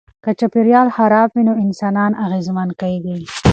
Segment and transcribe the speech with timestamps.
[0.23, 3.17] که چاپیریال خراب وي نو انسانان اغېزمن کیږي.